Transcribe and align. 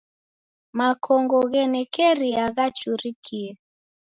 Makongo 0.77 1.37
ghenekeriana 1.51 2.51
ghachurikie. 2.75 3.49